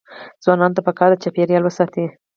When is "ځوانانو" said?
0.43-0.75